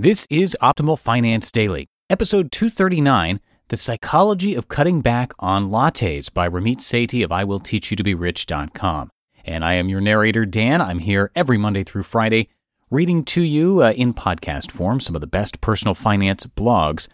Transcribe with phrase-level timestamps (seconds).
[0.00, 6.48] This is Optimal Finance Daily, episode 239 The Psychology of Cutting Back on Lattes by
[6.48, 9.10] Ramit Sethi of IWillTeachYouToBeRich.com.
[9.44, 10.80] And I am your narrator, Dan.
[10.80, 12.48] I'm here every Monday through Friday
[12.92, 17.08] reading to you uh, in podcast form some of the best personal finance blogs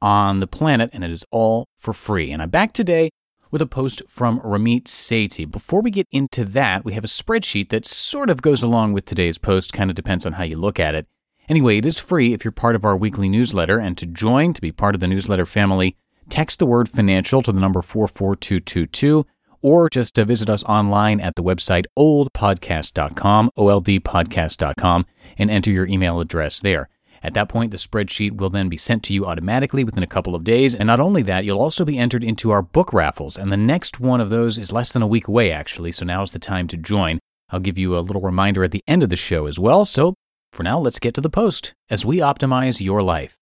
[0.00, 2.32] on the planet, and it is all for free.
[2.32, 3.10] And I'm back today
[3.50, 5.44] with a post from Ramit Sethi.
[5.44, 9.04] Before we get into that, we have a spreadsheet that sort of goes along with
[9.04, 11.06] today's post, kind of depends on how you look at it.
[11.50, 13.80] Anyway, it is free if you're part of our weekly newsletter.
[13.80, 15.96] And to join, to be part of the newsletter family,
[16.28, 19.26] text the word financial to the number 44222
[19.60, 25.06] or just to visit us online at the website oldpodcast.com, oldpodcast.com,
[25.38, 26.88] and enter your email address there.
[27.20, 30.36] At that point, the spreadsheet will then be sent to you automatically within a couple
[30.36, 30.76] of days.
[30.76, 33.36] And not only that, you'll also be entered into our book raffles.
[33.36, 35.90] And the next one of those is less than a week away, actually.
[35.90, 37.18] So now is the time to join.
[37.50, 39.84] I'll give you a little reminder at the end of the show as well.
[39.84, 40.14] So
[40.52, 43.36] for now, let's get to the post as we optimize your life.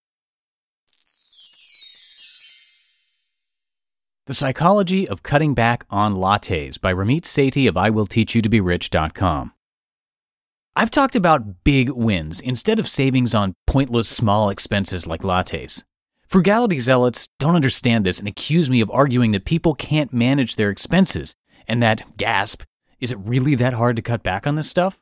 [4.27, 9.53] The Psychology of Cutting Back on Lattes by Ramit Sethi of IWillTeachYouToBeRich.com.
[10.75, 15.83] I've talked about big wins instead of savings on pointless small expenses like lattes.
[16.27, 20.69] Frugality zealots don't understand this and accuse me of arguing that people can't manage their
[20.69, 21.33] expenses
[21.67, 22.61] and that, gasp,
[22.99, 24.99] is it really that hard to cut back on this stuff?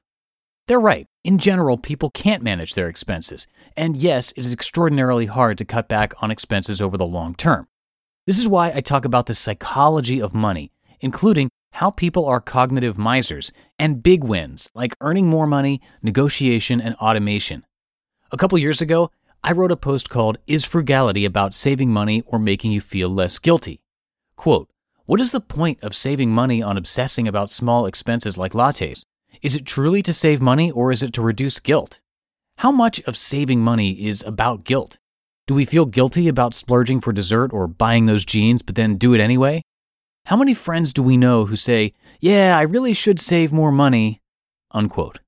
[0.67, 1.07] They're right.
[1.23, 3.47] In general, people can't manage their expenses.
[3.77, 7.67] And yes, it is extraordinarily hard to cut back on expenses over the long term.
[8.25, 12.97] This is why I talk about the psychology of money, including how people are cognitive
[12.97, 17.65] misers and big wins like earning more money, negotiation, and automation.
[18.31, 19.09] A couple years ago,
[19.43, 23.39] I wrote a post called Is Frugality About Saving Money or Making You Feel Less
[23.39, 23.79] Guilty?
[24.35, 24.69] Quote,
[25.05, 29.03] What is the point of saving money on obsessing about small expenses like lattes?
[29.41, 32.01] Is it truly to save money or is it to reduce guilt?
[32.57, 34.97] How much of saving money is about guilt?
[35.45, 39.13] Do we feel guilty about splurging for dessert or buying those jeans but then do
[39.13, 39.61] it anyway?
[40.25, 44.19] How many friends do we know who say, Yeah, I really should save more money?
[44.71, 45.19] Unquote.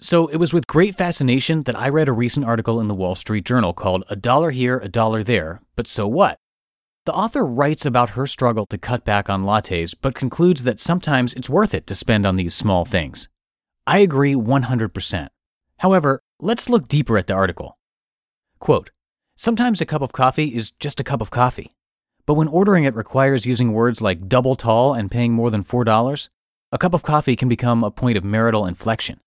[0.00, 3.16] So it was with great fascination that I read a recent article in the Wall
[3.16, 6.38] Street Journal called A Dollar Here, A Dollar There, but so what?
[7.04, 11.34] The author writes about her struggle to cut back on lattes, but concludes that sometimes
[11.34, 13.28] it's worth it to spend on these small things.
[13.88, 15.28] I agree 100%.
[15.78, 17.78] However, let's look deeper at the article.
[18.58, 18.90] Quote
[19.34, 21.74] Sometimes a cup of coffee is just a cup of coffee.
[22.26, 26.28] But when ordering it requires using words like double tall and paying more than $4,
[26.70, 29.20] a cup of coffee can become a point of marital inflection.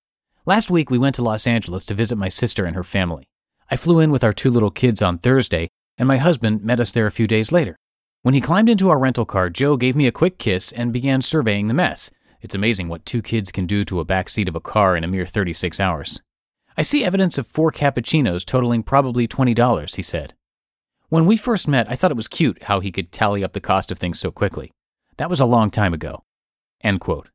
[0.46, 3.28] Last week, we went to Los Angeles to visit my sister and her family.
[3.72, 6.92] I flew in with our two little kids on Thursday, and my husband met us
[6.92, 7.78] there a few days later.
[8.22, 11.24] When he climbed into our rental car, Joe gave me a quick kiss and began
[11.24, 12.12] surveying the mess.
[12.41, 15.03] It's amazing what two kids can do to a back seat of a car in
[15.03, 16.22] a mere 36 hours.
[16.75, 20.34] I see evidence of four cappuccinos totaling probably $20, he said.
[21.09, 23.59] When we first met, I thought it was cute how he could tally up the
[23.59, 24.72] cost of things so quickly.
[25.18, 26.24] That was a long time ago.
[26.81, 27.30] End quote.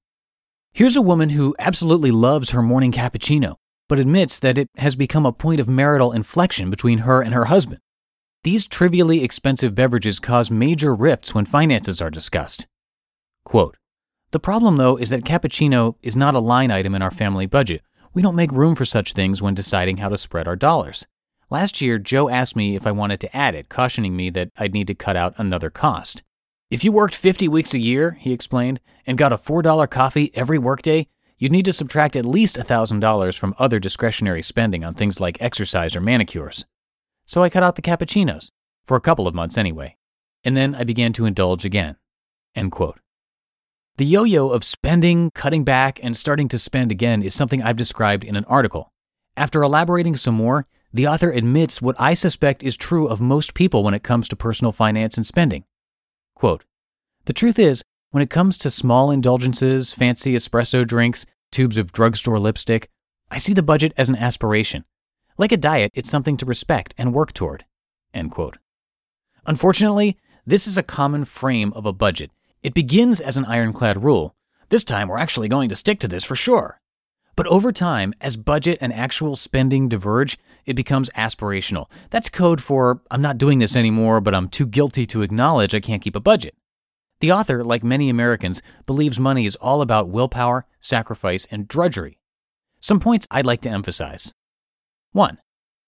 [0.73, 3.57] Here's a woman who absolutely loves her morning cappuccino,
[3.89, 7.45] but admits that it has become a point of marital inflection between her and her
[7.47, 7.81] husband.
[8.43, 12.67] These trivially expensive beverages cause major rifts when finances are discussed.
[13.45, 13.77] Quote,
[14.33, 17.83] the problem, though, is that cappuccino is not a line item in our family budget.
[18.13, 21.07] We don't make room for such things when deciding how to spread our dollars.
[21.49, 24.75] Last year, Joe asked me if I wanted to add it, cautioning me that I'd
[24.75, 26.23] need to cut out another cost.
[26.71, 30.59] If you worked 50 weeks a year, he explained, and got a $4 coffee every
[30.59, 31.07] workday,
[31.39, 35.95] you'd need to subtract at least $1,000 from other discretionary spending on things like exercise
[35.95, 36.65] or manicures.
[37.27, 38.51] So I cut out the cappuccinos,
[38.87, 39.97] for a couple of months anyway.
[40.45, 41.97] and then I began to indulge again.
[42.55, 43.01] End quote.
[43.99, 47.79] The yo yo of spending, cutting back, and starting to spend again is something I've
[47.79, 48.93] described in an article.
[49.39, 53.83] After elaborating some more, the author admits what I suspect is true of most people
[53.83, 55.65] when it comes to personal finance and spending.
[56.35, 56.65] Quote
[57.25, 62.39] The truth is, when it comes to small indulgences, fancy espresso drinks, tubes of drugstore
[62.39, 62.91] lipstick,
[63.31, 64.85] I see the budget as an aspiration.
[65.39, 67.65] Like a diet, it's something to respect and work toward.
[68.13, 68.59] End quote.
[69.47, 72.31] Unfortunately, this is a common frame of a budget
[72.67, 74.35] it begins as an ironclad rule.
[74.71, 76.81] This time we're actually going to stick to this for sure.
[77.37, 81.89] But over time, as budget and actual spending diverge, it becomes aspirational.
[82.11, 85.81] That's code for I'm not doing this anymore, but I'm too guilty to acknowledge I
[85.81, 86.57] can't keep a budget.
[87.21, 92.19] The author, like many Americans, believes money is all about willpower, sacrifice, and drudgery.
[92.81, 94.35] Some points I'd like to emphasize.
[95.13, 95.39] 1.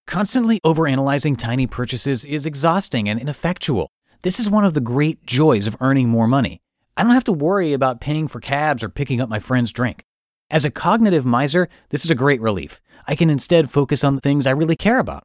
[0.07, 3.91] Constantly overanalyzing tiny purchases is exhausting and ineffectual.
[4.23, 6.61] This is one of the great joys of earning more money.
[6.99, 10.03] I don't have to worry about paying for cabs or picking up my friend's drink.
[10.51, 12.81] As a cognitive miser, this is a great relief.
[13.07, 15.23] I can instead focus on the things I really care about.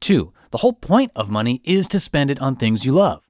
[0.00, 3.24] Two, the whole point of money is to spend it on things you love.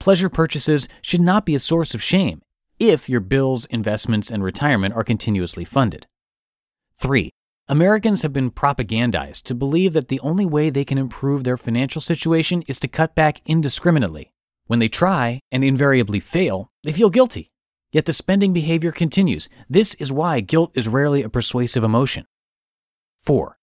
[0.00, 2.40] Pleasure purchases should not be a source of shame
[2.78, 6.06] if your bills, investments, and retirement are continuously funded.
[6.96, 7.30] Three,
[7.68, 12.00] Americans have been propagandized to believe that the only way they can improve their financial
[12.00, 14.32] situation is to cut back indiscriminately.
[14.66, 17.50] When they try and invariably fail, they feel guilty.
[17.92, 19.48] Yet the spending behavior continues.
[19.70, 22.26] This is why guilt is rarely a persuasive emotion.
[23.22, 23.58] 4.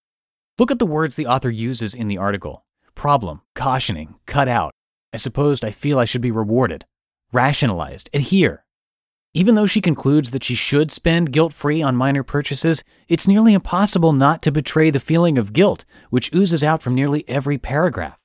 [0.58, 2.64] Look at the words the author uses in the article
[2.94, 4.72] problem, cautioning, cut out.
[5.12, 6.84] I supposed I feel I should be rewarded,
[7.32, 8.64] rationalized, adhere.
[9.32, 13.52] Even though she concludes that she should spend guilt free on minor purchases, it's nearly
[13.52, 18.18] impossible not to betray the feeling of guilt, which oozes out from nearly every paragraph.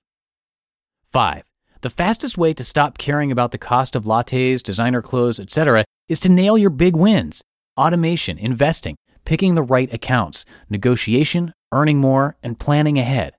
[1.12, 1.49] 5.
[1.82, 6.20] The fastest way to stop caring about the cost of lattes, designer clothes, etc., is
[6.20, 7.42] to nail your big wins
[7.78, 13.34] automation, investing, picking the right accounts, negotiation, earning more, and planning ahead.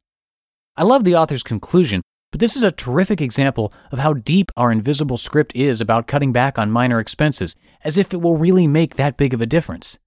[0.79, 2.01] I love the author's conclusion,
[2.31, 6.33] but this is a terrific example of how deep our invisible script is about cutting
[6.33, 7.55] back on minor expenses,
[7.85, 9.99] as if it will really make that big of a difference.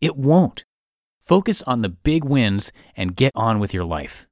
[0.00, 0.64] It won't.
[1.20, 4.26] Focus on the big wins and get on with your life.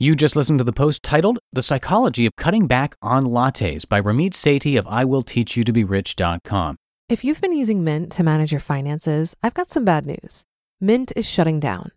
[0.00, 4.00] You just listened to the post titled The Psychology of Cutting Back on Lattes by
[4.00, 6.76] Ramit Sethi of IWillTeachYouToBeRich.com.
[7.08, 10.44] If you've been using Mint to manage your finances, I've got some bad news.
[10.80, 11.90] Mint is shutting down.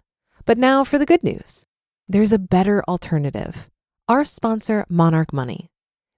[0.45, 1.63] But now for the good news
[2.09, 3.69] there's a better alternative.
[4.09, 5.69] Our sponsor, Monarch Money.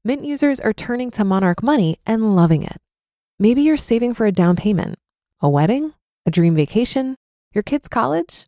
[0.06, 2.78] Mint users are turning to Monarch Money and loving it.
[3.40, 4.96] Maybe you're saving for a down payment,
[5.42, 5.94] a wedding,
[6.26, 7.18] a dream vacation,
[7.54, 8.48] your kids' college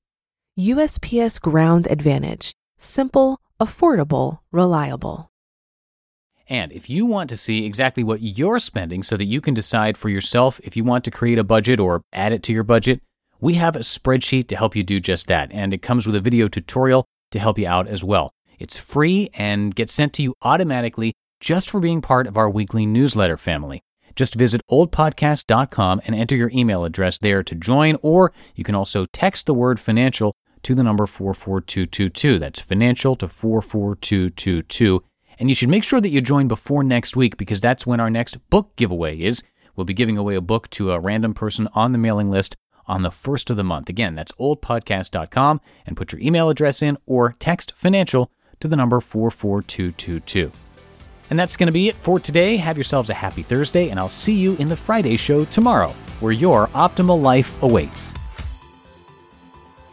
[0.61, 2.53] USPS Ground Advantage.
[2.77, 5.31] Simple, affordable, reliable.
[6.47, 9.97] And if you want to see exactly what you're spending so that you can decide
[9.97, 13.01] for yourself if you want to create a budget or add it to your budget,
[13.39, 15.51] we have a spreadsheet to help you do just that.
[15.51, 18.31] And it comes with a video tutorial to help you out as well.
[18.59, 22.85] It's free and gets sent to you automatically just for being part of our weekly
[22.85, 23.81] newsletter family.
[24.15, 29.05] Just visit oldpodcast.com and enter your email address there to join, or you can also
[29.05, 32.39] text the word financial to the number 44222.
[32.39, 35.03] That's financial to 44222.
[35.39, 38.09] And you should make sure that you join before next week because that's when our
[38.09, 39.43] next book giveaway is.
[39.75, 42.55] We'll be giving away a book to a random person on the mailing list
[42.87, 43.89] on the first of the month.
[43.89, 48.99] Again, that's oldpodcast.com and put your email address in or text financial to the number
[48.99, 50.51] 44222.
[51.29, 52.57] And that's going to be it for today.
[52.57, 56.33] Have yourselves a happy Thursday, and I'll see you in the Friday show tomorrow, where
[56.33, 58.13] your optimal life awaits.